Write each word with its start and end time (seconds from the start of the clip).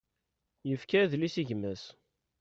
Yefka 0.69 0.97
adlis 1.01 1.35
i 1.41 1.43
gma-s. 1.49 1.83